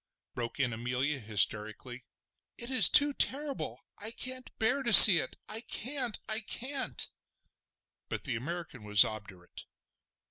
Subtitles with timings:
[0.33, 2.03] broke in Amelia hysterically.
[2.57, 3.81] "It is too terrible!
[3.99, 6.17] I can't bear to see it!—I can't!
[6.27, 7.07] I can't!"
[8.09, 9.65] But the American was obdurate.